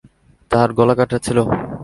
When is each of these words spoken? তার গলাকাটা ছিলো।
তার 0.51 0.69
গলাকাটা 0.73 1.17
ছিলো। 1.17 1.43